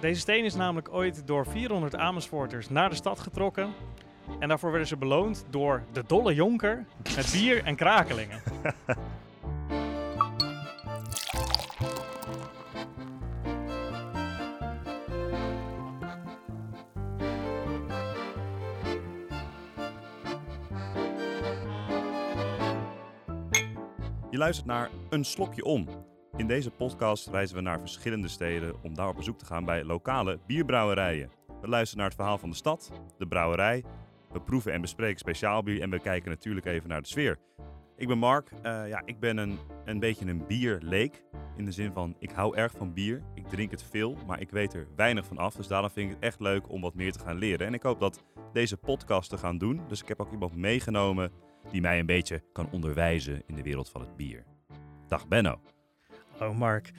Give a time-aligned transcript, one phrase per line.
[0.00, 3.72] Deze steen is namelijk ooit door 400 Amersfoorters naar de stad getrokken.
[4.38, 6.84] En daarvoor werden ze beloond door de Dolle Jonker
[7.16, 8.42] met bier en krakelingen.
[24.30, 26.09] Je luistert naar Een Slokje Om.
[26.40, 29.84] In deze podcast reizen we naar verschillende steden om daar op bezoek te gaan bij
[29.84, 31.30] lokale bierbrouwerijen.
[31.60, 33.84] We luisteren naar het verhaal van de stad, de brouwerij,
[34.32, 37.38] we proeven en bespreken speciaal bier en we kijken natuurlijk even naar de sfeer.
[37.96, 41.24] Ik ben Mark, Eh, ja, ik ben een, een beetje een bierleek.
[41.56, 44.50] In de zin van, ik hou erg van bier, ik drink het veel, maar ik
[44.50, 45.54] weet er weinig van af.
[45.54, 47.66] Dus daarom vind ik het echt leuk om wat meer te gaan leren.
[47.66, 49.80] En ik hoop dat deze podcast te gaan doen.
[49.88, 51.32] Dus ik heb ook iemand meegenomen
[51.70, 54.44] die mij een beetje kan onderwijzen in de wereld van het bier.
[55.06, 55.60] Dag Benno.
[56.40, 56.90] Hallo Mark,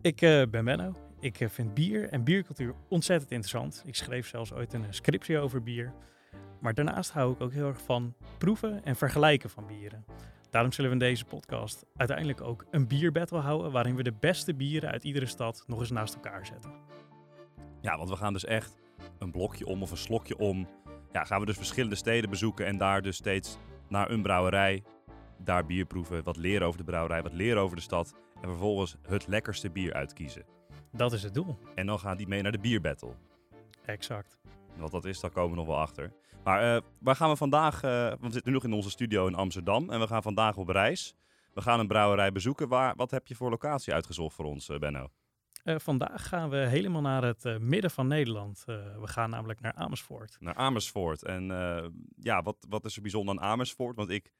[0.00, 0.94] ik eh, ben Benno.
[1.20, 3.82] Ik eh, vind bier en biercultuur ontzettend interessant.
[3.86, 5.92] Ik schreef zelfs ooit een scriptie over bier.
[6.60, 10.04] Maar daarnaast hou ik ook heel erg van proeven en vergelijken van bieren.
[10.50, 13.72] Daarom zullen we in deze podcast uiteindelijk ook een bierbattle houden...
[13.72, 16.72] waarin we de beste bieren uit iedere stad nog eens naast elkaar zetten.
[17.80, 18.78] Ja, want we gaan dus echt
[19.18, 20.68] een blokje om of een slokje om.
[21.12, 24.82] Ja, gaan we dus verschillende steden bezoeken en daar dus steeds naar een brouwerij.
[25.38, 28.14] Daar bier proeven, wat leren over de brouwerij, wat leren over de stad.
[28.42, 30.44] En vervolgens het lekkerste bier uitkiezen.
[30.92, 31.58] Dat is het doel.
[31.74, 33.14] En dan gaan die mee naar de bierbattle.
[33.84, 34.40] Exact.
[34.76, 36.12] Wat dat is, daar komen we nog wel achter.
[36.44, 37.74] Maar eh, waar gaan we vandaag?
[37.74, 40.68] eh, we zitten nu nog in onze studio in Amsterdam en we gaan vandaag op
[40.68, 41.14] reis.
[41.54, 42.68] We gaan een brouwerij bezoeken.
[42.68, 45.08] Waar, wat heb je voor locatie uitgezocht voor ons, eh, Benno?
[45.64, 48.62] Vandaag gaan we helemaal naar het midden van Nederland.
[48.66, 50.36] We gaan namelijk naar Amersfoort.
[50.40, 51.22] Naar Amersfoort.
[51.24, 51.44] En
[52.16, 53.96] ja, wat, wat is er bijzonder aan Amersfoort?
[53.96, 54.32] Want ik,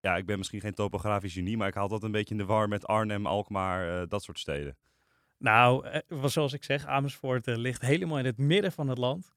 [0.00, 2.46] ja, ik ben misschien geen topografisch genie, maar ik haal dat een beetje in de
[2.46, 4.76] war met Arnhem, Alkmaar, eh, dat soort steden.
[5.38, 9.32] Nou, eh, zoals ik zeg, Amersfoort eh, ligt helemaal in het midden van het land.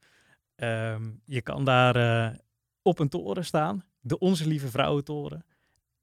[0.56, 2.38] Ehm, je kan daar
[2.82, 5.46] op een toren staan, de Onze Lieve Vrouwentoren.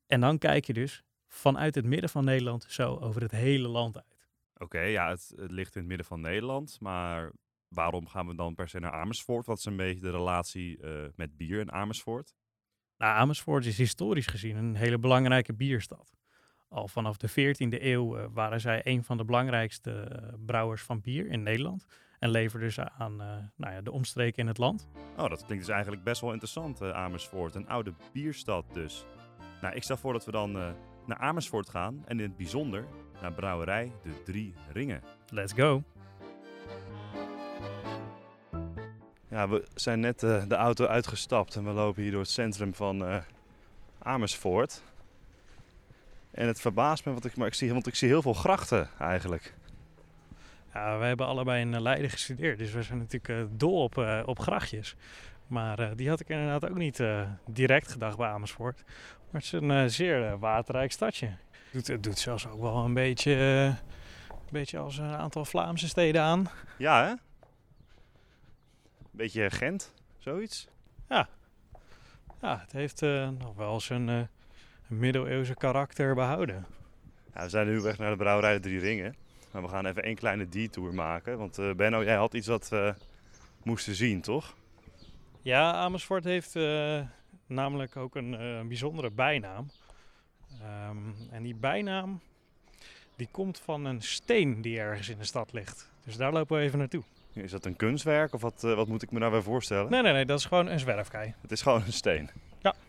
[0.07, 3.97] En dan kijk je dus vanuit het midden van Nederland zo over het hele land
[3.97, 4.29] uit.
[4.59, 7.33] Oké, ja, het, het ligt in het midden van Nederland, maar
[7.69, 9.47] waarom gaan we dan per se naar Amersfoort?
[9.47, 10.81] Wat is een beetje de relatie
[11.15, 12.35] met bier in Amersfoort?
[13.01, 16.13] Nou, Amersfoort is historisch gezien een hele belangrijke bierstad.
[16.69, 21.01] Al vanaf de 14e eeuw eh, waren zij een van de belangrijkste eh, brouwers van
[21.01, 21.87] bier in Nederland.
[22.19, 24.89] En leverden ze aan eh, nou ja, de omstreken in het land.
[25.17, 27.55] Oh, dat klinkt dus eigenlijk best wel interessant, Amersfoort.
[27.55, 29.05] Een oude bierstad dus.
[29.61, 30.53] Nou, ik stel voor dat we dan
[31.07, 32.85] naar Amersfoort gaan en in het bijzonder
[33.21, 35.03] naar brouwerij De Drie Ringen.
[35.31, 35.83] Let's go!
[39.31, 42.75] Ja, we zijn net eh, de auto uitgestapt en we lopen hier door het centrum
[42.75, 43.17] van eh,
[43.99, 44.83] Amersfoort.
[46.31, 48.89] En het verbaast me, want ik, maar ik zie, want ik zie heel veel grachten
[48.99, 49.55] eigenlijk.
[50.75, 53.97] Ja, wij hebben allebei in eh, Leiden gestudeerd, dus we zijn natuurlijk dol op,
[54.27, 54.97] op grachtjes.
[55.47, 57.03] Maar die had ik inderdaad ook niet
[57.47, 58.83] direct gedacht bij Amersfoort.
[59.31, 61.27] Maar het is een zeer waterrijk stadje.
[61.27, 63.33] Het doet, het doet zelfs ook wel een beetje,
[64.29, 66.51] een beetje als een aantal Vlaamse steden aan.
[66.79, 67.30] Ja, hè?
[69.21, 70.69] Beetje Gent, zoiets.
[71.09, 71.29] Ja,
[72.41, 74.21] het heeft eh, nog wel zijn eh,
[74.87, 76.67] middeleeuwse karakter behouden.
[77.35, 79.17] Ja, we zijn nu weg naar de brouwerij De Drie Ringen.
[79.53, 81.39] Maar we gaan even één kleine detour maken.
[81.39, 82.95] Want eh, Benno, jij had iets wat we
[83.63, 84.57] moesten zien, toch?
[85.43, 86.55] Ja, Amersfoort heeft
[87.47, 89.71] namelijk ook een bijzondere bijnaam.
[90.61, 92.21] Ehm, en die bijnaam
[93.17, 95.91] die komt van een steen die ergens in de stad ligt.
[96.05, 97.03] Dus daar lopen we even naartoe.
[97.33, 99.91] Is dat een kunstwerk of wat, eh, wat moet ik me daarbij voorstellen?
[99.91, 101.35] Nee, nee, nee, dat is gewoon een zwerfkei.
[101.43, 102.31] Het is gewoon een steen.
[102.59, 102.75] Ja.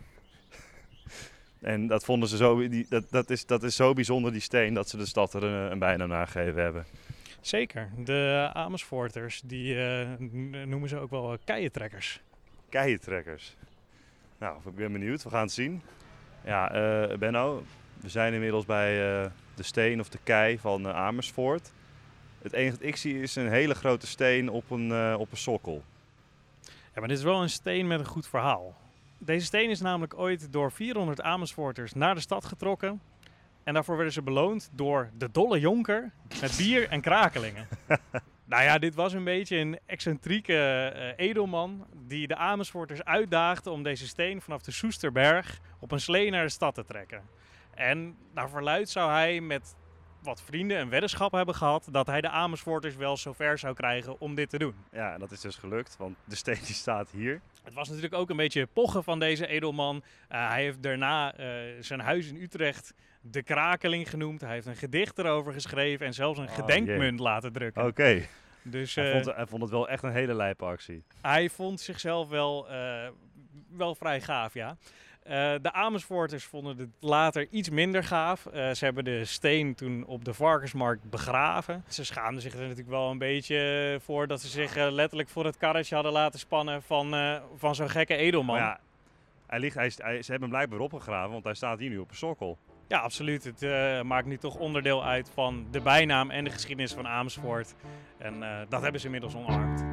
[1.62, 4.74] En dat vonden ze zo, die, dat, dat, is, dat is zo bijzonder, die steen,
[4.74, 6.86] dat ze de stad er een, een bijnaam naar gegeven hebben.
[7.42, 7.90] Zeker.
[7.98, 10.08] De Amersfoorters, die eh,
[10.66, 12.22] noemen ze ook wel uh, keientrekkers.
[12.70, 13.56] Keientrekkers.
[14.38, 15.24] Nou, ik ben benieuwd.
[15.24, 15.82] We gaan het zien.
[16.46, 17.64] Ja, eh, Benno,
[18.00, 21.72] we zijn inmiddels bij eh, de steen of de kei van eh, Amersfoort.
[22.42, 25.38] Het enige dat ik zie is een hele grote steen op een, eh, op een
[25.38, 25.84] sokkel.
[26.64, 28.76] Ja, maar dit is wel een steen met een goed verhaal.
[29.18, 33.02] Deze steen is namelijk ooit door 400 Amersfoorters naar de stad getrokken.
[33.64, 36.12] En daarvoor werden ze beloond door de Dolle Jonker
[36.42, 37.68] met bier en krakelingen.
[38.46, 43.84] nou ja, dit was een beetje een excentrieke eh, edelman die de Amersfoorters uitdaagde om
[43.84, 47.22] deze steen vanaf de Soesterberg op een slee naar de stad te trekken.
[47.76, 49.76] En naar verluid zou hij met
[50.22, 54.36] wat vrienden een weddenschap hebben gehad dat hij de Amersfoorters wel zover zou krijgen om
[54.36, 54.76] dit te doen.
[54.92, 57.42] Ja, en dat is dus gelukt, want de steen die staat hier.
[57.64, 60.04] Het was natuurlijk ook een beetje pochen van deze edelman.
[60.28, 61.48] Eh, hij heeft daarna eh,
[61.80, 64.42] zijn huis in Utrecht de Krakeling genoemd.
[64.42, 67.86] Hij heeft een gedicht erover geschreven en zelfs een Oh, gedenkmunt laten drukken.
[67.86, 68.22] Oké.
[68.64, 71.04] Dus Hij eh, vond, hij vond het wel echt een hele lijpe actie.
[71.22, 72.68] hij vond zichzelf wel,
[73.70, 74.78] wel vrij gaaf, ja.
[75.22, 78.46] Eh, de Amersfoorters vonden het later iets minder gaaf.
[78.46, 81.84] Eh, ze hebben de steen toen op de varkensmarkt begraven.
[81.88, 85.46] Ze schaamden zich er natuurlijk wel een beetje voor dat ze zich eh, letterlijk voor
[85.46, 88.56] het karretje hadden laten spannen van, van zo'n gekke edelman.
[88.56, 88.80] Maar ja,
[89.46, 92.16] hij ligt, hij, ze hebben hem blijkbaar opgegraven, want hij staat hier nu op een
[92.16, 92.58] sokkel.
[92.88, 93.44] Ja, absoluut.
[93.44, 93.62] Het
[94.04, 97.76] maakt nu toch onderdeel uit van de bijnaam en de geschiedenis van Amersfoort.
[98.18, 99.84] En dat hebben ze inmiddels omarmd.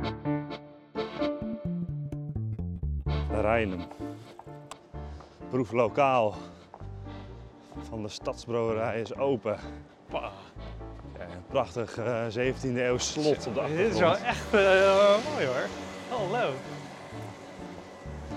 [3.31, 3.87] Rijnen.
[5.51, 6.35] Proef lokaal
[7.89, 9.59] van de stadsbrouwerij is open.
[11.19, 14.27] Een prachtig eh 17e eeuw slot op de Dit is wel achtergrond.
[14.27, 15.67] echt eh, mooi hoor.
[16.09, 16.51] Hallo.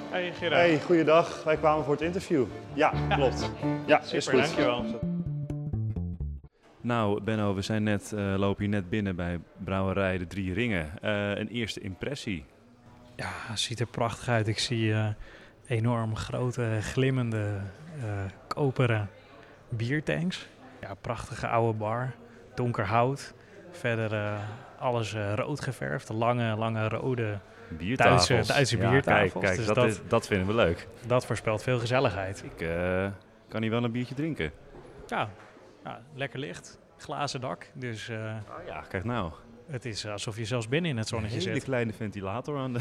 [0.09, 0.61] Hey Gerard.
[0.61, 1.43] Hey, goeiedag.
[1.43, 2.45] Wij kwamen voor het interview.
[2.73, 3.49] Ja, klopt.
[3.85, 4.41] Ja, is Super, goed.
[4.55, 4.99] dankjewel.
[6.81, 10.91] Nou, Benno, we zijn net, eh, lopen hier net binnen bij Brouwerij De Drie Ringen.
[11.01, 12.45] Eh, een eerste impressie.
[13.15, 14.47] Ja, het ziet er prachtig uit.
[14.47, 15.07] Ik zie eh,
[15.71, 17.59] enorm grote, glimmende,
[18.01, 18.07] eh,
[18.47, 19.09] koperen
[19.69, 20.47] biertanks.
[20.81, 22.12] Ja, prachtige oude bar.
[22.56, 23.33] Donker hout.
[23.71, 24.33] Verder eh,
[24.79, 26.09] alles eh, rood geverfd.
[26.09, 27.39] Lange, lange rode.
[27.69, 28.27] Biertafels.
[28.27, 30.88] Duitse- Duitse Ja, biertafels, Kijk, kijk dus dat, dat- is- dat vinden we leuk.
[31.07, 32.44] Dat voorspelt veel gezelligheid.
[32.44, 32.67] Ik
[33.47, 34.51] kan hier wel een biertje drinken.
[35.07, 35.29] Ja,
[35.83, 36.79] ja lekker licht.
[36.97, 37.67] Glazen dak.
[37.74, 39.31] Dus Oh ja, kijk nou.
[39.69, 41.63] het is alsof je zelfs binnen in het zonnetje een hele zit.
[41.63, 42.79] kleine ventilator aan de...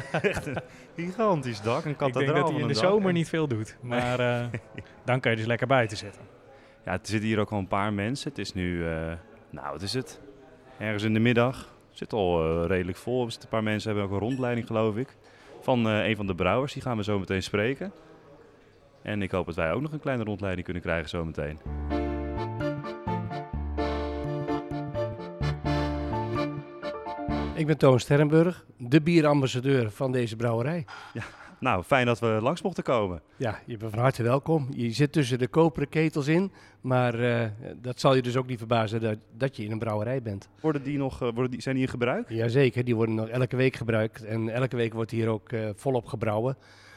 [0.22, 0.56] Echt een
[0.96, 3.76] gigantisch dak, een Ik kathedraal denk dat hij in de zomer En- niet veel doet.
[3.80, 4.46] Maar eh,
[5.04, 6.22] dan kan je dus lekker buiten zitten.
[6.84, 8.28] Ja, er zitten hier ook al een paar mensen.
[8.28, 9.12] Het is nu, eh,
[9.50, 10.20] nou wat is het?
[10.78, 11.56] Ergens in de middag.
[11.88, 13.24] Het zit al eh, redelijk vol.
[13.24, 15.16] Er zitten een paar mensen hebben ook een rondleiding geloof ik.
[15.60, 16.72] Van een van de brouwers.
[16.72, 17.92] Die gaan we zo meteen spreken.
[19.02, 21.58] En ik hoop dat wij ook nog een kleine rondleiding kunnen krijgen zo meteen.
[27.62, 30.84] Ik ben Toon Sterrenburg, de bierambassadeur van deze brouwerij.
[31.60, 33.22] Nou, fijn dat we langs mochten komen.
[33.36, 34.68] Ja, je bent van harte welkom.
[34.70, 38.58] Je zit tussen de koperen ketels in, maar eh, dat zal je dus ook niet
[38.58, 40.48] verbazen dat, dat je in een brouwerij bent.
[40.60, 42.30] Worden die nog, eh, worden die, zijn die in gebruik?
[42.30, 46.06] Jazeker, die worden nog elke week gebruikt en elke week wordt hier ook eh, volop
[46.06, 46.56] gebrouwen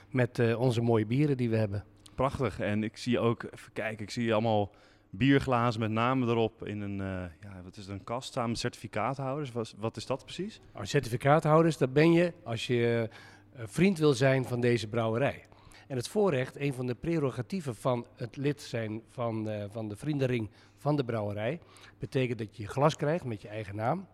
[0.09, 1.83] met onze mooie bieren die we hebben.
[2.15, 2.59] Prachtig.
[2.59, 4.71] En ik zie ook, even kijken, ik zie allemaal
[5.17, 8.59] bierglazen met namen erop in een, eh, ja, wat is het, een kast samen met
[8.59, 9.51] certificaathouders.
[9.51, 10.61] Wat, wat is dat precies?
[10.71, 13.09] Als certificaathouders, dat ben je als je
[13.53, 15.45] eh, vriend wil zijn van deze brouwerij.
[15.87, 19.95] En het voorrecht, een van de prerogatieven van het lid zijn van, eh, van de
[19.95, 21.59] vriendenring van de brouwerij,
[21.99, 24.07] betekent dat je je glas krijgt met je eigen naam.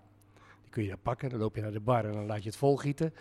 [0.61, 2.49] Die kun je dan pakken, dan loop je naar de bar en dan laat je
[2.49, 3.13] het volgieten.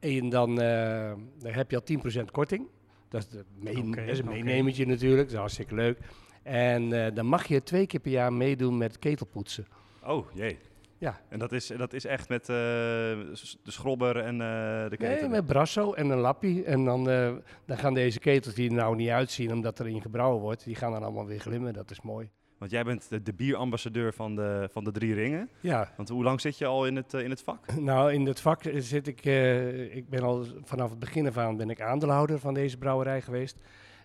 [0.00, 2.66] En dan, eh, dan heb je al 10% korting.
[3.08, 5.98] Dat is, de mee- Oké, dat is een meenemertje natuurlijk, dat is hartstikke leuk.
[6.44, 9.66] En eh, dan mag je twee keer per jaar meedoen met ketelpoetsen.
[10.06, 10.58] Oh, jee.
[10.98, 11.20] Ja.
[11.28, 15.20] En dat is, dat is echt met eh, de schrobber en eh, de keten?
[15.20, 16.64] Nee, met brasso en een lappie.
[16.64, 17.04] En dan,
[17.64, 20.92] dan gaan deze ketels die er nou niet uitzien omdat erin gebrouwen wordt, die gaan
[20.92, 21.72] dan allemaal weer glimmen.
[21.72, 22.30] Dat is mooi.
[22.58, 25.48] Want jij bent de, de bierambassadeur van de, van de Drie Ringen.
[25.60, 27.74] Ja, Want hoe lang zit je al in het, in het vak?
[27.80, 29.24] nou in het vak zit ik,
[29.94, 33.56] ik ben al vanaf het begin af aan ben ik aandeelhouder van deze brouwerij geweest.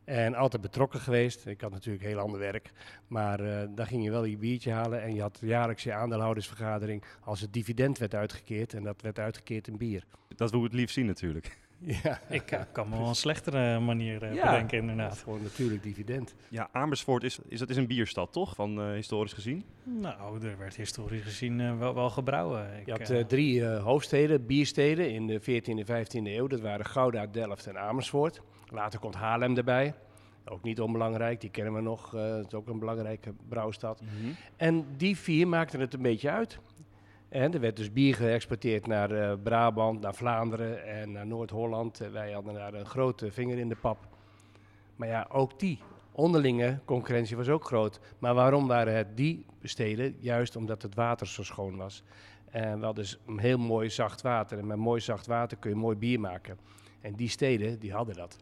[0.10, 1.46] En altijd betrokken geweest.
[1.46, 2.72] Ik had natuurlijk heel ander werk.
[3.08, 5.02] Maar eh daar ging je wel je biertje halen.
[5.02, 8.74] En je had jaarlijks je aandeelhoudersvergadering als het dividend werd uitgekeerd.
[8.74, 10.04] En dat werd uitgekeerd in bier.
[10.36, 11.58] Dat wil we het liefst zien natuurlijk.
[11.80, 14.46] Ja, Ik eh, kan me wel een slechtere manier eh, Ja.
[14.52, 15.18] bedenken inderdaad.
[15.18, 16.36] gewoon natuurlijk dividend.
[16.50, 18.56] Ja, Amersfoort is, is, dat is een bierstad, toch?
[18.56, 19.64] Van eh, historisch gezien.
[19.84, 22.68] Nou, er werd historisch gezien wel, wel gebrouwen.
[22.80, 26.48] Ik, Je had drie eh, hoofdsteden, biersteden in de 14e en 15e eeuw.
[26.48, 28.42] Dat waren Gouda, Delft en Amersfoort.
[28.72, 29.94] Later komt Haarlem erbij.
[30.46, 32.16] Ook niet onbelangrijk, die kennen we nog.
[32.16, 34.02] eh het is ook een belangrijke brouwstad.
[34.58, 36.60] En die vier maakten het een beetje uit.
[37.30, 42.02] En er werd dus bier geëxporteerd naar eh, Brabant, naar Vlaanderen en naar Noord-Holland.
[42.02, 44.08] Eh, wij hadden daar een grote vinger in de pap.
[44.96, 45.80] Maar ja, ook die
[46.12, 48.00] onderlinge concurrentie was ook groot.
[48.20, 50.16] Maar waarom waren het die steden?
[50.20, 52.04] Juist omdat het water zo schoon was.
[52.50, 54.58] En we hadden dus heel mooi zacht water.
[54.58, 56.58] En met mooi zacht water kun je mooi bier maken.
[57.02, 58.38] En die steden, die hadden dat.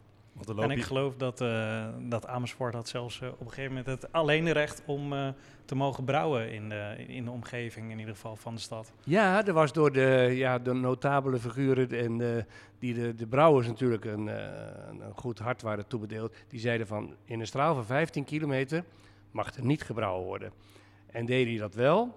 [0.46, 0.84] Want en ik je...
[0.84, 4.82] geloof dat, eh, dat Amersfoort had zelfs eh, op een gegeven moment het alleen recht
[4.86, 5.28] om eh,
[5.68, 8.92] te mogen brouwen in de, in de omgeving, in ieder geval van de stad.
[9.04, 12.42] Ja, er was door de, ja, de notabele figuren en eh,
[12.78, 14.44] die de, de brouwers natuurlijk een, eh,
[14.88, 16.34] een een goed hart waren toebedeeld.
[16.48, 18.84] Die zeiden van in een straal van 15 kilometer
[19.30, 20.52] mag er niet gebrouwen worden.
[21.06, 22.14] En deden die dat wel,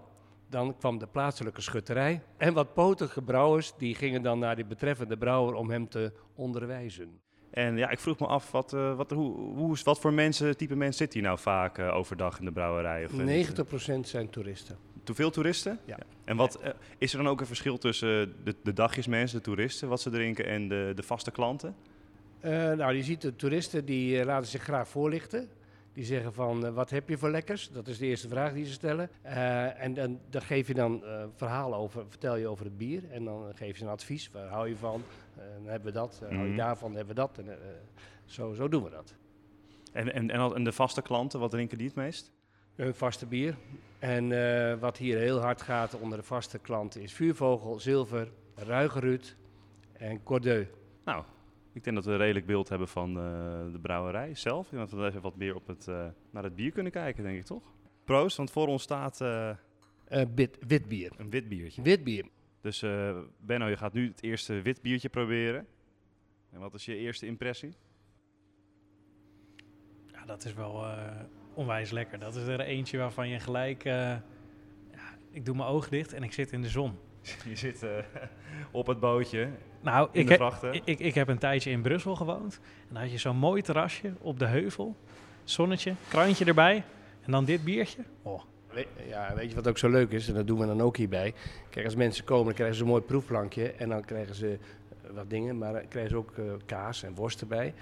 [0.50, 2.22] dan kwam de plaatselijke schutterij.
[2.38, 7.20] En wat potige brouwers, die gingen dan naar die betreffende brouwer om hem te onderwijzen.
[7.52, 10.76] En ja, ik vroeg me af, wat, eh, wat, hoe, hoe wat voor mensen, type
[10.76, 13.06] mensen zit hier nou vaak eh, overdag in de brouwerij?
[13.06, 14.78] Of, eh, 90% zijn toeristen.
[15.04, 15.80] te veel toeristen?
[15.86, 15.98] Ja.
[16.26, 19.88] En wat, eh, is er dan ook een verschil tussen de, de dagjesmensen, de toeristen,
[19.88, 21.76] wat ze drinken, en de, de vaste klanten?
[22.40, 25.50] Eh, nou, je ziet de toeristen die eh, laten zich graag voorlichten.
[25.94, 27.70] Die zeggen van, eh, wat heb je voor lekkers?
[27.70, 29.10] Dat is de eerste vraag die ze stellen.
[29.22, 33.12] Eh, en dan, dan geef je dan eh verhalen over, vertel je over het bier.
[33.12, 35.04] En dan geef je een advies, waar hou je van?
[35.36, 36.56] Eh, dan hebben we dat, hou je Mhm.
[36.58, 37.38] daarvan, hebben we dat.
[37.38, 37.58] En,
[38.26, 39.16] zo, zo doen we dat.
[39.94, 42.32] En, en, en, de vaste klanten, wat drinken die het meest?
[42.76, 43.56] Een vaste bier.
[44.00, 44.30] En
[44.80, 49.36] wat hier heel hard gaat onder de vaste klanten is vuurvogel, zilver, ruigeruut
[49.94, 50.66] en cordeu.
[51.06, 51.24] Nou,
[51.74, 53.24] ik denk dat we een redelijk beeld hebben van eh,
[53.72, 54.66] de brouwerij zelf.
[54.66, 57.24] Ik denk dat we even wat meer op het, eh, naar het bier kunnen kijken,
[57.24, 57.64] denk ik toch?
[58.04, 59.50] Proost, want voor ons staat eh,
[60.06, 61.12] Eh, bit, wit bier.
[61.18, 61.82] een wit biertje.
[61.82, 62.26] Wit bier.
[62.62, 65.68] Dus eh, Benno, je gaat nu het eerste wit biertje proberen.
[66.50, 67.74] En wat is je eerste impressie?
[70.12, 71.16] Ja, dat is wel eh,
[71.54, 72.20] onwijs lekker.
[72.20, 73.84] Dat is er eentje waarvan je gelijk...
[73.86, 73.94] eh,
[74.92, 76.98] ja, ik doe mijn ogen dicht en ik zit in de zon.
[77.50, 77.90] Je zit eh,
[78.72, 79.50] op het bootje
[79.82, 80.74] Nou, in ik de heb, vrachten.
[80.74, 82.60] ik, ik, ik heb een tijdje in Brussel gewoond.
[82.64, 84.96] En dan had je zo'n mooi terrasje op de heuvel.
[85.44, 86.84] Zonnetje, krantje erbij.
[87.22, 88.02] En dan dit biertje.
[88.22, 90.28] Oh, We- Ja, weet je wat ook zo leuk is?
[90.28, 91.34] En dat doen we dan ook hierbij.
[91.70, 93.72] Kijk, als mensen komen, dan krijgen ze een mooi proefplankje.
[93.72, 94.58] En dan krijgen ze
[95.04, 97.74] eh, wat dingen, maar dan krijgen ze ook eh, kaas en worst erbij.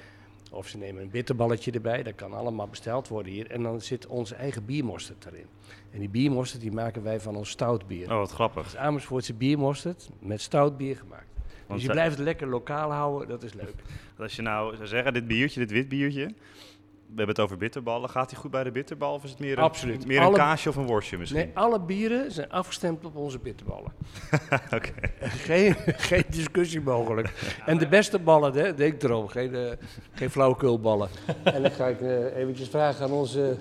[0.52, 2.04] Of ze nemen een bitterballetje erbij.
[2.04, 3.52] Dat kan allemaal besteld worden hier.
[3.52, 5.46] En dan zit onze eigen biermosterd erin.
[5.92, 8.12] En die biermosterd die maken wij van ons stout bier.
[8.12, 8.66] Oh, wat grappig.
[8.66, 11.28] Is Amersfoortse biermosterd met stout bier gemaakt.
[11.68, 13.76] Want dus je eh, blijft het lekker lokaal houden, dat is leuk.
[14.20, 16.34] als je nou zou zeggen, dit biertje, dit wit biertje...
[17.10, 18.10] We hebben het over bitterballen.
[18.10, 20.06] Gaat hij goed bij de bitterbal of is het meer een, Absoluut.
[20.06, 21.40] meer een Alle- kaasje of een worstje misschien?
[21.40, 23.92] Nee, alle bieren zijn afgestemd op onze bitterballen.
[24.76, 24.92] Oké.
[25.50, 25.76] Geen,
[26.10, 27.56] geen discussie mogelijk.
[27.66, 29.72] En de beste ballen, hè, denk erom, geen, eh
[30.14, 31.10] geen flauwekulballen.
[31.44, 33.56] en dan ga ik eh, eventjes vragen aan onze,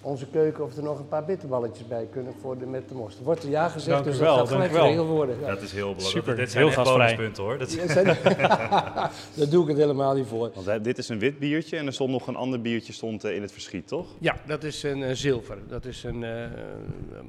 [0.00, 3.18] onze keuken of er nog een paar bitterballetjes bij kunnen voor de, met de most.
[3.18, 5.36] Er wordt er ja gezegd, Dank dus wel, dat gaat gelijk geregeld worden.
[5.40, 5.46] Ja.
[5.46, 6.10] Dat is heel belangrijk.
[6.24, 7.58] Super, Dit zijn heel echt bonuspunten hoor.
[7.58, 8.06] Dat, Ja, zijn-
[9.36, 10.50] Daar doe ik het helemaal niet voor.
[10.64, 13.34] want dit is een wit biertje en er stond nog een ander biertje stond, eh,
[13.34, 14.06] in het verschiet, toch?
[14.18, 15.58] Ja, dat is een zilver.
[15.68, 16.30] Dat is een, eh,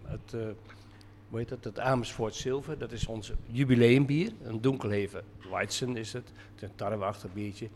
[0.06, 0.40] het, eh,
[1.30, 1.64] hoe heet dat?
[1.64, 2.78] Het Amersfoort zilver.
[2.78, 4.32] Dat is ons jubileumbier.
[4.44, 6.32] Een donkelheven Weizen is het.
[6.60, 7.70] Een tarweachtig biertje.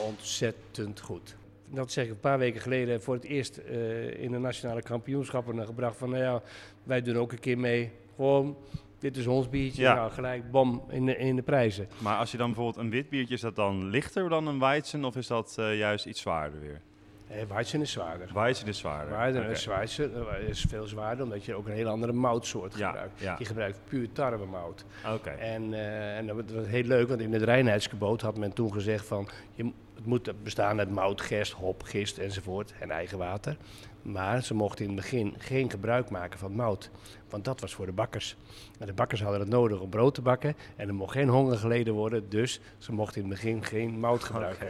[0.00, 1.36] Ontzettend goed.
[1.68, 5.66] Dat zeg ik een paar weken geleden voor het eerst eh, in de nationale kampioenschappen
[5.66, 5.96] gebracht.
[5.96, 6.42] Van nou ja,
[6.82, 7.90] wij doen ook een keer mee.
[8.14, 8.56] Gewoon,
[8.98, 9.82] dit is ons biertje.
[9.82, 9.94] Ja.
[9.94, 11.88] Nou, gelijk bom in de, in de prijzen.
[11.98, 15.04] Maar als je dan bijvoorbeeld een wit biertje, is dat dan lichter dan een Weizen
[15.04, 16.80] of is dat eh, juist iets zwaarder weer?
[17.28, 18.30] Eh, Weizen is zwaarder.
[18.34, 19.50] Weizen is zwaarder.
[19.50, 23.20] Is Weizen eh, is veel zwaarder, omdat je ook een hele andere moutsoort Ja, gebruikt.
[23.20, 23.36] ja.
[23.38, 24.84] Je gebruikt puur tarwemout.
[25.14, 25.30] Oké.
[25.30, 29.06] En, eh, en dat was- heel leuk, want in het reinheidsgebod had men toen gezegd
[29.06, 29.28] van...
[29.54, 33.56] Je, het moet bestaan uit mout, gerst, hop, gist enzovoort en eigen water.
[34.02, 36.90] Maar ze mochten in het begin geen gebruik maken van mout.
[37.28, 38.36] Want dat was voor de bakkers.
[38.78, 40.56] En de bakkers hadden het nodig om brood te bakken.
[40.76, 44.24] En er mocht geen honger geleden worden, dus ze mochten in het begin geen mout
[44.24, 44.66] gebruiken.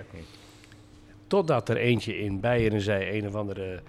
[1.27, 3.83] Totdat er eentje in Beieren zei, een of andere,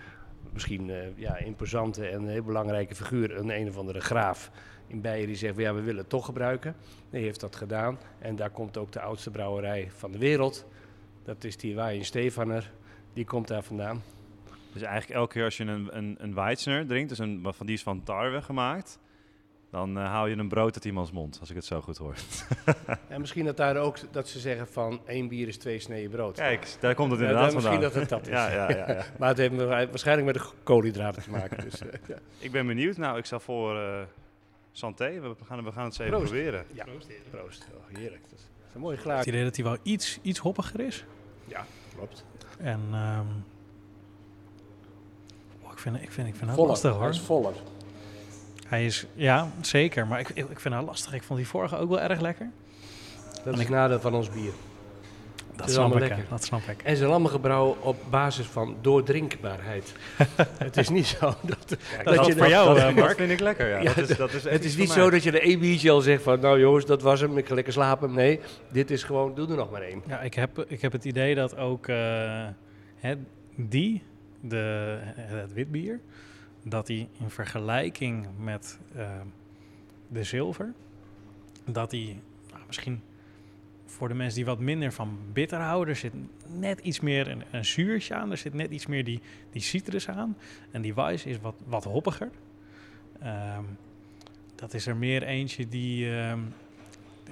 [0.53, 4.51] misschien eh, ja, imposante en heel belangrijke figuur, een een of andere graaf
[4.87, 6.75] in Beieren, die zegt, ja, we willen het toch gebruiken.
[7.09, 7.97] Die heeft dat gedaan.
[8.19, 10.65] En daar komt ook de oudste brouwerij van de wereld.
[11.23, 12.71] Dat is die Waaien Stefaner.
[13.13, 14.01] Die komt daar vandaan.
[14.73, 17.75] Dus eigenlijk elke keer als je een, een, een Weizener drinkt, dus een, van die
[17.75, 18.99] is van tarwe gemaakt,
[19.75, 22.15] dan eh, haal je een brood uit iemands mond, als ik het zo goed hoor.
[23.07, 26.35] En misschien dat daar ook, dat ze zeggen van, één bier is twee sneden brood.
[26.35, 27.79] Kijk, daar komt het Ja, inderdaad dan vandaan.
[27.79, 28.33] misschien dat het dat is.
[28.33, 29.05] Ja, ja, ja, ja.
[29.19, 31.63] Maar het heeft waarschijnlijk met de koolhydraten te maken.
[31.63, 32.15] Dus, eh, ja.
[32.37, 32.97] Ik ben benieuwd.
[32.97, 34.01] Nou, ik stel voor eh
[34.71, 35.19] Santé.
[35.19, 36.31] We gaan, we gaan het eens even Proost.
[36.31, 36.65] proberen.
[36.71, 36.85] Ja,
[37.31, 37.67] proost.
[37.73, 38.21] Oh, heerlijk.
[38.29, 39.25] Dat is, dat een mooi het glaas.
[39.25, 41.05] idee dat hij wel iets, iets hoppiger is.
[41.45, 41.65] Ja,
[41.95, 42.25] klopt.
[42.57, 43.25] En ehm,
[45.63, 46.69] oh, ik, vind, ik, vind, ik vind het Voller.
[46.69, 47.09] lastig Hij hoor.
[47.09, 47.53] is voller.
[48.65, 50.07] Hij is, ja, zeker.
[50.07, 51.13] Maar ik, ik, vind het lastig.
[51.13, 52.49] Ik vond die vorige ook wel erg lekker.
[53.35, 54.51] Dat En is ik- nadeel van ons bier.
[55.55, 56.25] Dat is allemaal lekker.
[56.29, 56.81] Dat snap ik.
[56.83, 59.93] En ze zijn allemaal gebrouwen op basis van doordrinkbaarheid.
[60.57, 62.35] het is niet zo dat, dat, je...
[62.35, 63.07] voor jou, dat, eh, Mark.
[63.07, 63.79] dat vind ik lekker, ja.
[63.79, 66.23] Ja, dat is, dat is het is niet zo dat je één biertje al zegt
[66.23, 66.39] van...
[66.39, 68.13] Nou jongens, dat was hem, ik ga lekker slapen.
[68.13, 68.39] Nee,
[68.71, 70.01] dit is gewoon, doe er nog maar één.
[70.07, 71.95] Ja, ik heb, ik heb het idee dat ook eh,
[72.95, 73.15] hè,
[73.55, 74.03] die,
[74.41, 75.99] de, het witbier,
[76.67, 79.09] dat die in vergelijking met eh,
[80.07, 80.73] de zilver,
[81.65, 82.19] dat die
[82.51, 83.01] nou, misschien
[83.85, 86.13] voor de mensen die wat minder van bitter houden, er zit
[86.47, 90.09] net iets meer een, een zuurtje aan, er zit net iets meer die, die citrus
[90.09, 90.37] aan.
[90.71, 92.29] En die Weiss is wat, wat hoppiger.
[93.19, 93.63] Ehm,
[94.55, 96.39] dat is er meer eentje die, ehm,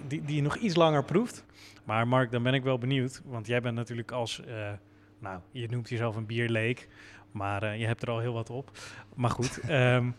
[0.07, 1.45] die, die nog iets langer proeft.
[1.83, 3.21] Maar Mark, dan ben ik wel benieuwd.
[3.25, 4.41] Want jij bent natuurlijk als...
[4.45, 4.71] eh,
[5.19, 6.87] nou, je noemt jezelf een bierleek.
[7.33, 8.71] Maar eh, je hebt er al heel wat op.
[9.15, 9.59] Maar goed.
[9.67, 10.09] ehm,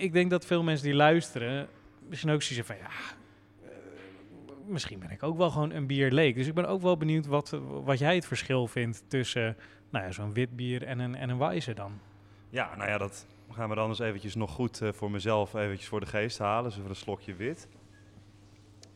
[0.00, 1.68] ik denk dat veel mensen die luisteren
[2.08, 2.88] misschien ook zoiets van ja,
[3.64, 3.70] eh,
[4.66, 6.34] misschien ben ik ook wel gewoon een bier leek.
[6.34, 9.56] Dus ik ben ook wel benieuwd wat, wat jij het verschil vindt tussen
[9.90, 11.92] nou ja, zo'n wit bier en een, en een wijze dan.
[12.50, 15.88] Ja, nou ja, dat gaan we dan eens eventjes nog goed eh, voor mezelf eventjes
[15.88, 16.64] voor de geest halen.
[16.64, 17.68] Dus even een slokje wit.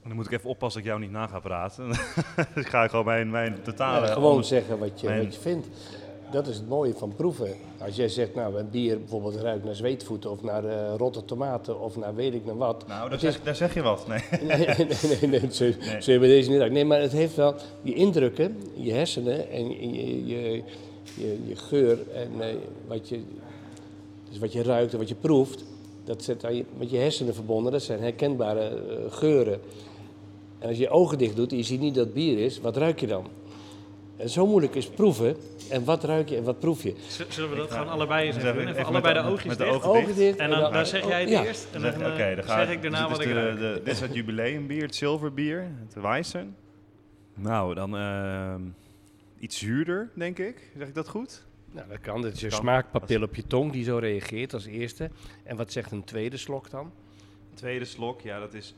[0.02, 1.88] En dan moet ik even oppassen dat ik jou niet na ga praten.
[2.54, 4.06] dus ik ga gewoon mijn, mijn totale...
[4.06, 5.68] Ja, gewoon zeggen wat je, mijn- wat je vindt.
[6.34, 7.48] Dat is het mooie van proeven.
[7.78, 11.80] Als jij zegt, nou, een bier bijvoorbeeld ruikt naar zweetvoeten of naar eh, rotte tomaten
[11.80, 12.86] of naar weet ik naar wat.
[12.86, 14.06] Nou, daar is- zeg, daar zeg je wat.
[14.08, 14.20] Nee.
[14.42, 14.86] Nee, nee,
[15.20, 16.02] nee, nee, zo, Nee.
[16.02, 16.72] zo we deze niet uit.
[16.72, 20.62] Nee, maar het heeft wel die indrukken, je hersenen en je, je,
[21.14, 22.54] je, je geur en eh,
[22.86, 23.20] wat, je,
[24.28, 25.64] dus wat je ruikt en wat je proeft,
[26.04, 27.72] dat zit aan je, met je hersenen verbonden.
[27.72, 29.60] Dat zijn herkenbare eh, geuren.
[30.58, 32.76] En als je je ogen dicht doet en je ziet niet dat bier is, wat
[32.76, 33.26] ruik je dan?
[34.16, 35.36] En zo moeilijk is proeven.
[35.70, 36.94] En wat ruik je en wat proef je?
[37.08, 38.56] Z- Zullen we dat Ik ga- gewoon allebei eens even doen?
[38.56, 39.76] even Even met allebei de- de oogjes met de dicht.
[39.76, 40.38] ogen Ogen dicht.
[40.38, 41.44] En dan, dan zeg jij het ja.
[41.44, 43.36] eerst en Dan dan, zeg- Oké, dan ga zeg ik daarna dus wat dit ik
[43.36, 46.56] is de, de, Dit is het jubileumbier, het zilverbier, het Weissen.
[47.34, 48.60] Nou, dan ehm,
[49.38, 50.70] iets zuurder, denk ik.
[50.78, 51.44] Zeg ik dat goed?
[51.72, 52.22] Nou, dat kan.
[52.22, 52.58] Dat is een Kan.
[52.58, 55.10] smaakpapil op je tong die zo reageert als eerste.
[55.44, 56.92] En wat zegt een tweede slok dan?
[57.54, 58.74] Tweede slok, ja, dat is...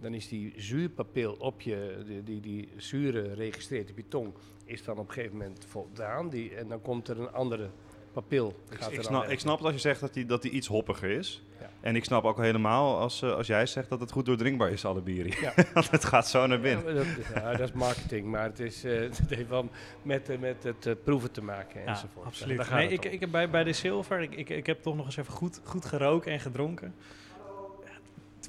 [0.00, 4.32] Dan is die zuurpapil op je, die, die, die zure registreert op je tong,
[4.64, 6.28] is dan op een gegeven moment voldaan.
[6.28, 7.70] Die, en dan komt er een andere
[8.12, 8.54] papil.
[8.70, 10.66] Ik, Gaat ik snap, ik snap het als je zegt dat die, dat die iets
[10.66, 11.42] hoppiger is.
[11.60, 11.70] Ja.
[11.80, 14.84] En ik snap ook helemaal als, eh, als jij zegt dat het goed doordringbaar is,
[14.84, 15.32] alle bieren.
[15.40, 15.52] Ja.
[15.74, 16.94] Want het gaat zo naar binnen.
[16.94, 19.68] dat, ja, dat is marketing, maar het, is, eh, het heeft wel
[20.02, 22.26] met, eh, met het proeven te maken Ja, enzovoort.
[22.26, 22.70] absoluut.
[22.70, 23.10] Nee, ik, om.
[23.10, 25.60] ik heb bij, bij de zilver, ik, ik, ik heb toch nog eens even goed,
[25.64, 26.94] goed geroken en gedronken.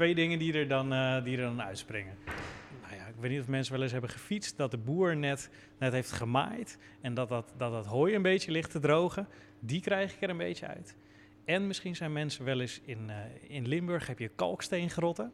[0.01, 2.17] Twee dingen die er dan, eh, die er dan uitspringen.
[2.81, 5.49] Nou ja, ik weet niet of mensen wel eens hebben gefietst, dat de boer net,
[5.77, 9.27] net heeft gemaaid en dat dat, dat dat hooi een beetje ligt te drogen.
[9.59, 10.95] Die krijg ik er een beetje uit.
[11.45, 13.15] En misschien zijn mensen wel eens in, eh,
[13.47, 15.31] in Limburg, heb je kalksteengrotten.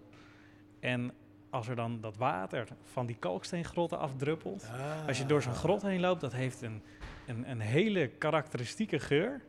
[0.79, 1.13] En
[1.50, 4.69] als er dan dat water van die kalksteengrotten afdruppelt,
[5.08, 6.82] als je door zo'n grot heen loopt, dat heeft een,
[7.27, 9.41] een, een hele karakteristieke geur.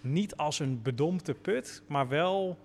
[0.00, 2.58] Niet als een bedompte put, maar wel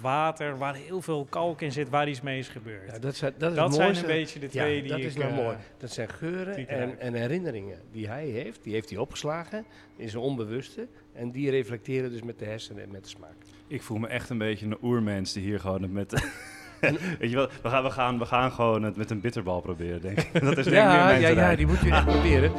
[0.00, 2.90] water waar heel veel kalk in zit, waar iets mee is gebeurd.
[2.92, 5.04] Ja, dat zijn, dat is dat zijn een beetje de twee ja, die dat ik...
[5.04, 5.56] is nou mooi.
[5.78, 8.62] Dat zijn geuren en, en herinneringen die hij heeft.
[8.62, 9.64] Die heeft hij opgeslagen
[9.96, 10.88] in zijn onbewuste.
[11.12, 13.36] En die reflecteren dus met de hersenen en met de smaak.
[13.66, 16.12] Ik voel me echt een beetje een oermens die hier gewoon het met...
[17.18, 20.00] Weet je wel, we gaan, we, gaan, we gaan gewoon het met een bitterbal proberen,
[20.00, 20.40] denk ik.
[20.40, 22.52] Dat is denk ik meer Ja, mijn ja, ja, die moet je echt proberen.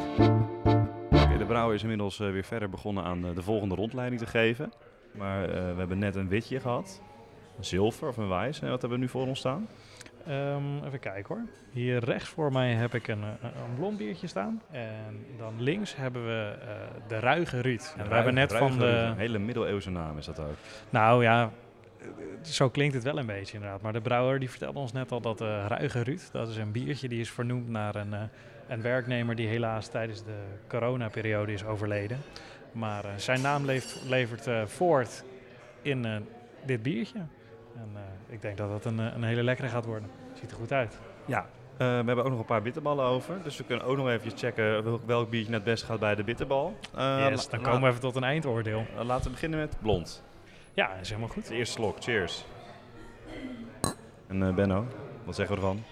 [1.10, 4.26] Oké, de brouwer is inmiddels eh, weer verder begonnen aan eh, de volgende rondleiding te
[4.26, 4.72] geven.
[5.12, 7.00] Maar eh, we hebben net een witje gehad.
[7.60, 8.60] Zilver of een wijs.
[8.60, 9.68] En wat hebben we nu voor ons staan?
[10.26, 11.44] Ehm, even kijken hoor.
[11.72, 14.62] Hier rechts voor mij heb ik een, eh, een blond biertje staan.
[14.70, 16.68] En dan links hebben we eh,
[17.08, 17.94] de Ruige Ruud.
[17.98, 18.86] En we hebben net van de...
[18.86, 20.56] Een hele middeleeuwse naam is dat ook.
[20.90, 21.50] Nou ja,
[21.98, 22.06] eh,
[22.42, 23.80] zo klinkt het wel een beetje inderdaad.
[23.80, 26.72] Maar de brouwer die vertelde ons net al dat de Ruige Ruud, dat is een
[26.72, 28.14] biertje die is vernoemd naar een,
[28.68, 32.18] een werknemer die helaas tijdens de coronaperiode is overleden.
[32.72, 35.24] Maar zijn naam leeft, levert voort
[35.82, 36.26] in
[36.64, 37.20] dit biertje.
[37.76, 38.00] En eh,
[38.34, 40.10] ik denk dat dat een, eh, een hele lekkere gaat worden.
[40.40, 40.98] Ziet er goed uit.
[41.24, 41.38] Ja.
[41.72, 43.34] Eh, we hebben ook nog een paar bitterballen over.
[43.42, 46.24] Dus we kunnen ook nog even checken welk, welk biertje net best gaat bij de
[46.24, 46.76] bitterbal.
[46.96, 48.86] Yes, dan komen we even tot een eindoordeel.
[48.96, 50.22] la- laten we beginnen met blond.
[50.74, 51.48] Ja, is helemaal goed.
[51.48, 51.96] De eerste slok.
[52.02, 52.44] Cheers.
[54.26, 54.86] En Benno,
[55.24, 55.82] wat zeggen we ervan?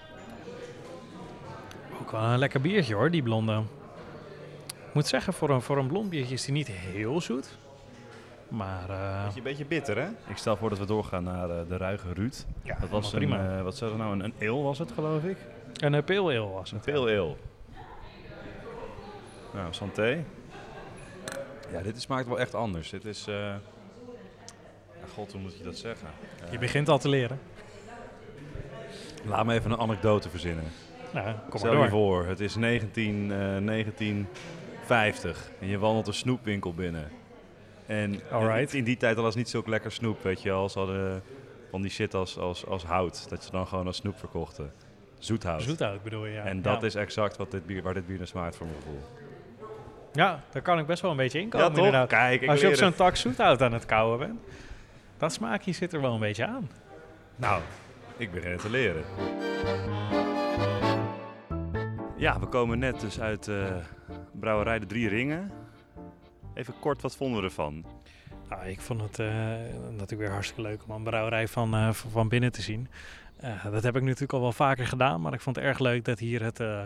[2.01, 3.62] Ook wel een lekker biertje hoor, die blonde.
[4.66, 7.59] Ik moet zeggen, voor een, voor een blond biertje is die niet heel zoet.
[8.51, 10.09] Maar eh, Beetje, beetje bitter, hè?
[10.27, 12.45] Ik stel voor dat we doorgaan naar eh, de ruige Ruud.
[12.63, 13.57] ja, Dat was een, prima.
[13.57, 15.37] eh, wat zou nou, een, een ale was het, geloof ik?
[15.81, 16.93] een uh, pale ale was Een het.
[16.95, 17.35] pale ale.
[19.55, 20.25] Nou, santé.
[21.73, 22.91] Ja, dit smaakt wel echt anders.
[22.91, 23.27] Dit is...
[23.27, 23.61] eh, ja,
[25.15, 26.09] God, hoe moet je dat zeggen?
[26.51, 27.41] Je begint al te leren.
[29.25, 30.65] Laat me even een anekdote verzinnen.
[31.13, 31.89] Nou, kom maar Stel je door.
[31.89, 37.11] voor, het is 19, eh, 1950 en je wandelt een snoepwinkel binnen.
[37.90, 38.74] En Alright.
[38.74, 40.68] in die tijd al was niet zulk lekker snoep, weet je wel.
[40.68, 41.22] Ze hadden
[41.70, 44.72] van die shit als, als, als hout, dat ze dan gewoon als snoep verkochten.
[45.18, 45.62] Zoethout.
[45.62, 46.44] Zoethout bedoel je, ja.
[46.44, 46.87] En dat ja.
[46.87, 49.00] is exact wat dit bier, waar dit bier naar smaakt voor mijn gevoel.
[50.12, 52.09] Ja, daar kan ik best wel een beetje in komen inderdaad.
[52.09, 54.40] Kijk, Als je op zo'n tak zoethout aan het kouwen bent.
[55.18, 56.70] Dat smaakje zit er wel een beetje aan.
[57.37, 57.62] Nou,
[58.16, 59.05] ik begin het te leren.
[62.16, 63.76] Ja, we komen net dus uit eh
[64.33, 65.60] brouwerij De Drie Ringen.
[66.55, 67.85] Even kort, wat vonden we ervan?
[68.49, 69.29] Nou, ik vond het eh,
[69.91, 72.89] natuurlijk weer hartstikke leuk om een brouwerij van, eh, van binnen te zien.
[73.37, 76.05] Eh, dat heb ik natuurlijk al wel vaker gedaan, maar ik vond het erg leuk
[76.05, 76.83] dat hier het, eh,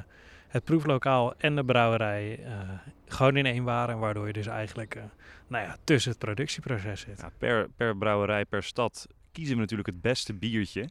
[0.55, 2.71] het proeflokaal en de brouwerij eh,
[3.07, 3.99] gewoon in één waren.
[3.99, 5.03] Waardoor je dus eigenlijk eh,
[5.47, 7.21] nou ja, tussen het productieproces zit.
[7.21, 10.89] Ja, per, per brouwerij, per stad kiezen we natuurlijk het beste biertje.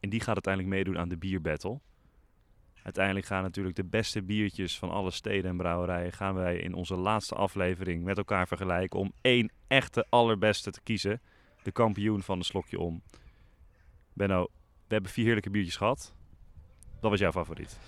[0.00, 1.80] En die gaat uiteindelijk meedoen aan de bierbattle.
[2.82, 6.12] Uiteindelijk gaan natuurlijk de beste biertjes van alle steden en brouwerijen...
[6.12, 8.98] gaan wij in onze laatste aflevering met elkaar vergelijken...
[8.98, 11.20] om één echte allerbeste te kiezen.
[11.62, 13.02] De kampioen van de slokje om.
[14.12, 14.42] Benno,
[14.86, 16.14] we hebben vier heerlijke biertjes gehad.
[17.00, 17.78] Wat was jouw favoriet?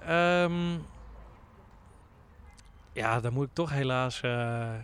[0.00, 0.78] Ehm,
[2.92, 4.20] ja, dan moet ik toch helaas...
[4.20, 4.74] eh,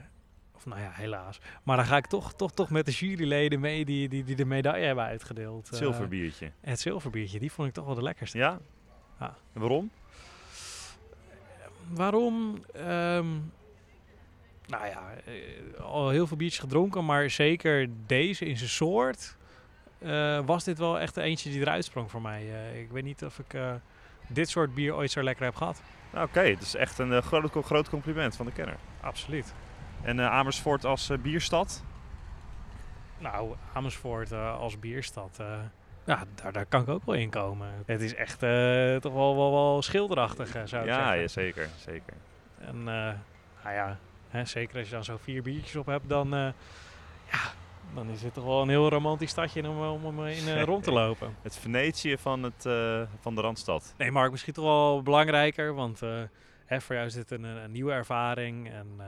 [0.55, 1.41] of nou ja, helaas.
[1.65, 4.45] Maar dan ga ik toch, toch, toch met de juryleden mee die, die, die de
[4.45, 5.65] medaille hebben uitgedeeld.
[5.67, 6.53] Het Eh, zilverbiertje.
[6.61, 8.39] het zilverbiertje, die vond ik toch wel de lekkerste.
[8.39, 8.61] Ja?
[9.21, 9.35] Ja.
[9.53, 9.91] En waarom?
[11.89, 12.65] Waarom?
[12.73, 13.27] Ehm,
[14.67, 19.37] nou ja, eh, al heel veel biertjes gedronken, maar zeker deze in zijn soort
[19.99, 22.53] eh, was dit wel echt eentje die eruit sprong voor mij.
[22.53, 23.59] Eh, ik weet niet of ik
[24.29, 25.83] dit soort bier ooit zo lekker heb gehad.
[26.13, 28.77] Nou, Oké, het is echt een groot, groot compliment van de kenner.
[29.01, 29.55] Absoluut.
[30.03, 31.85] En Amersfoort als bierstad?
[33.19, 35.41] Nou, Amersfoort als bierstad,
[36.11, 37.69] ja, daar, daar kan ik ook wel in komen.
[37.87, 41.21] Het is echt eh, toch wel, wel, wel schilderachtig, eh, zou ik Ja, zeggen.
[41.21, 42.15] ja, zeker, zeker.
[42.59, 43.15] En eh,
[43.65, 46.29] nou ja, hè, zeker als je dan zo vier biertjes op hebt, dan,
[47.31, 47.53] ja,
[47.95, 50.93] dan is het toch wel een heel romantisch stadje om, om, om in rond te
[51.03, 51.37] lopen.
[51.43, 52.63] Het Venetië van, het,
[53.21, 53.95] van de Randstad.
[53.97, 56.01] Nee, Mark, misschien toch wel belangrijker, want
[56.67, 58.71] hè, voor jou is dit een, een, nieuwe ervaring.
[58.71, 59.01] En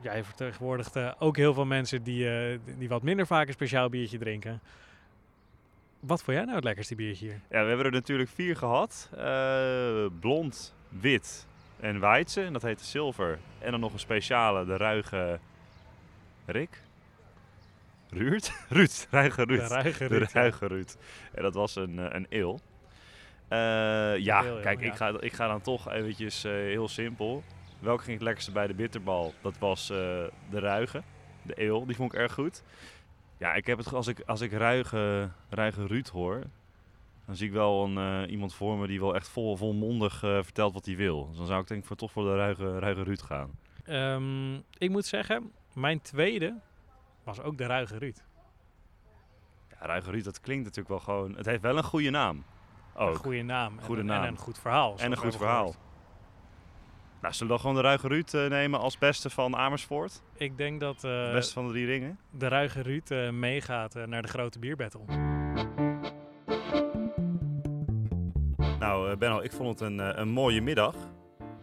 [0.00, 2.28] jij vertegenwoordigt ook heel veel mensen die,
[2.78, 4.60] die wat minder vaak een speciaal biertje drinken.
[6.06, 7.40] Wat vond jij nou het lekkerste biertje hier?
[7.50, 9.10] Ja, we hebben er natuurlijk vier gehad.
[9.16, 11.46] Eh, blond, wit
[11.80, 12.42] en weidse.
[12.42, 13.38] En dat heette zilver.
[13.58, 15.38] En dan nog een speciale, de ruige...
[16.46, 16.82] Rick?
[18.10, 18.52] Ruurt?
[18.68, 19.06] Ruud.
[19.10, 19.60] Ruige Ruud.
[19.60, 20.40] De ruige De Ruud, ja.
[20.40, 20.96] ruige Ruud.
[21.34, 22.60] En dat was een, eh, een eel.
[23.48, 23.58] Eh,
[24.18, 24.86] ja, eel, ja, kijk, ja.
[24.86, 27.42] Ik, ga, ik ga dan toch eventjes heel simpel.
[27.78, 29.34] Welke ging het lekkerste bij de bitterbal?
[29.40, 31.02] Dat was de ruige.
[31.42, 32.62] De eel, die vond ik erg goed.
[33.38, 36.42] Ja, ik heb het, als ik, als ik ruige, ruige Ruud hoor,
[37.26, 40.42] dan zie ik wel een, eh, iemand voor me die wel echt vol, volmondig eh,
[40.42, 41.28] vertelt wat hij wil.
[41.28, 43.50] Dus dan zou ik denk ik voor, toch voor de ruige, ruige Ruud gaan.
[43.84, 46.60] Ehm, ik moet zeggen, mijn tweede
[47.24, 48.24] was ook de ruige Ruud.
[49.70, 51.36] Ja, ruige Ruud, dat klinkt natuurlijk wel gewoon...
[51.36, 52.44] Het heeft wel een goede naam.
[52.94, 53.08] Ook.
[53.08, 53.80] Een goede naam.
[53.80, 54.22] Goede en, naam.
[54.22, 54.98] En een goed verhaal.
[54.98, 55.66] En een goed verhaal.
[55.66, 55.85] gehoord.
[57.20, 60.22] Nou, zullen we dan gewoon de Ruige Ruud eh, nemen als beste van Amersfoort?
[60.36, 62.18] Ik denk dat De eh, beste van de drie ringen?
[62.30, 65.00] de ruige Ruud eh, meegaat naar de grote bierbattle.
[68.78, 70.94] Nou, eh, Benno, ik vond het een, eh, een mooie middag.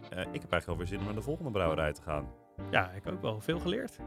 [0.09, 2.27] Eh, ik heb eigenlijk alweer zin om naar de volgende brouwerij te gaan.
[2.71, 3.97] Ja, ik ook wel veel geleerd.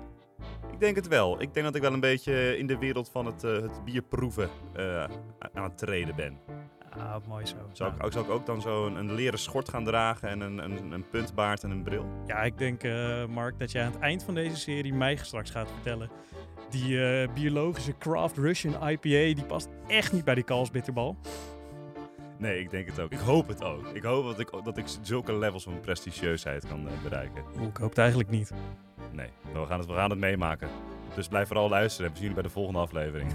[0.73, 1.41] Ik denk het wel.
[1.43, 4.49] Ik denk dat ik wel een beetje in de wereld van het, eh, het bierproeven
[4.75, 5.05] eh,
[5.53, 6.39] aan het treden ben.
[6.99, 7.57] Ah, mooi zo.
[7.73, 10.59] Zou ik, zou ik ook dan zo een, een leren schort gaan dragen en een,
[10.59, 12.07] een, een puntbaard en een bril?
[12.27, 15.51] Ja, ik denk, eh, Mark, dat jij aan het eind van deze serie mij straks
[15.51, 16.11] gaat vertellen.
[16.71, 21.17] Die eh, biologische Craft Russian IPA, die past echt niet bij die Kalsbitterbal.
[22.39, 23.13] Nee, ik denk het ook.
[23.13, 23.87] Ik hoop het ook.
[23.93, 27.43] Ik hoop dat ik, dat ik zulke levels van prestigieusheid kan eh, bereiken.
[27.59, 28.53] Oeh, ik hoop het eigenlijk niet.
[29.13, 30.69] Nee, we gaan het, we gaan het meemaken.
[31.15, 33.33] Dus blijf vooral luisteren en we zien jullie bij de volgende aflevering.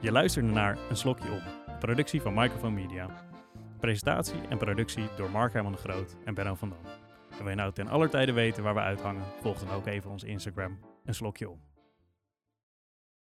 [0.00, 1.42] Je luisterde naar Een Slokje Om,
[1.78, 3.10] productie van Microphone Media.
[3.80, 6.78] Presentatie en productie door Mark Herman de Groot en Benno van Dam.
[7.30, 10.10] En wil je nou ten aller tijde weten waar we uithangen, volg dan ook even
[10.10, 11.75] onze Instagram Een Slokje Om.